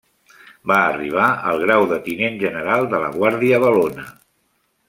Va 0.71 0.77
arribar 0.85 1.27
al 1.51 1.61
grau 1.65 1.85
de 1.93 2.01
tinent 2.09 2.41
general 2.47 2.89
de 2.95 3.05
la 3.07 3.15
Guàrdia 3.19 3.63
Valona. 3.69 4.11